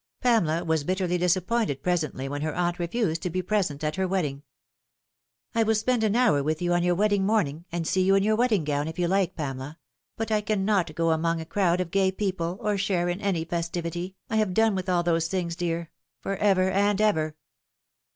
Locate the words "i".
5.53-5.61, 10.31-10.41, 14.27-14.37